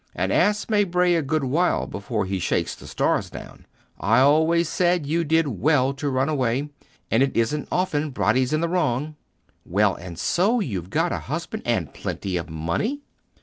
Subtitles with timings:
[0.15, 3.67] An ass may bray a good while before he shakes the stars down.
[3.99, 6.69] I always said you did well to run away,
[7.11, 9.15] and it isn't often Bratti's in the wrong.
[9.63, 13.01] Well, and so you've got a husband and plenty of money?